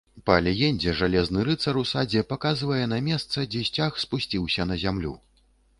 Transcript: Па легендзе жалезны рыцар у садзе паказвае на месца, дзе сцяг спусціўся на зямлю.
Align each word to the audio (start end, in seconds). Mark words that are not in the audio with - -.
Па 0.27 0.35
легендзе 0.45 0.93
жалезны 1.01 1.43
рыцар 1.51 1.79
у 1.81 1.85
садзе 1.91 2.25
паказвае 2.33 2.81
на 2.95 2.99
месца, 3.11 3.47
дзе 3.53 3.61
сцяг 3.73 3.91
спусціўся 4.07 4.71
на 4.73 4.85
зямлю. 4.89 5.19